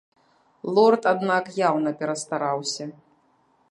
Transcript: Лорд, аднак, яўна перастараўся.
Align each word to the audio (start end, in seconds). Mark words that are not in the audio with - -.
Лорд, 0.77 1.01
аднак, 1.13 1.45
яўна 1.69 1.89
перастараўся. 2.01 2.85